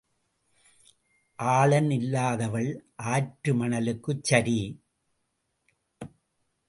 [1.39, 2.69] ஆளன் இல்லாதவள்
[2.95, 4.59] ஆற்று மணலுக்குச் சரி.